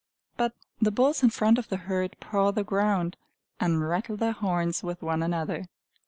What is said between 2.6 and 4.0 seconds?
ground, and